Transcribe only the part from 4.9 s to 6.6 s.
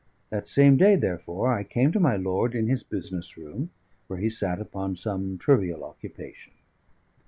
some trivial occupation.